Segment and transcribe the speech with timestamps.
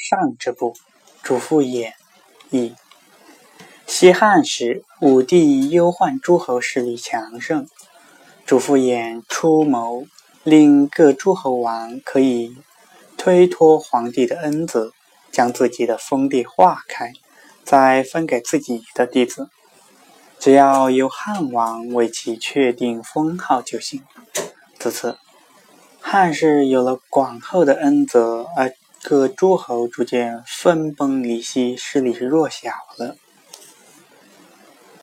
[0.00, 0.74] 上之部，
[1.22, 1.92] 主父偃
[2.50, 2.74] 义。
[3.86, 7.66] 西汉时，武帝忧患诸侯势力强盛，
[8.46, 10.06] 主父偃出谋，
[10.44, 12.56] 令各诸侯王可以
[13.16, 14.92] 推脱皇帝的恩泽，
[15.32, 17.12] 将自己的封地划开，
[17.64, 19.50] 再分给自己的弟子，
[20.38, 24.04] 只要由汉王为其确定封号就行。
[24.78, 25.18] 自此，
[26.00, 28.72] 汉室有了广厚的恩泽，而
[29.02, 33.16] 各诸侯逐渐分崩离析，势力是弱小了。